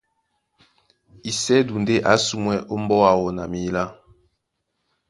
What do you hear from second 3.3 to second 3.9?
na mǐlá,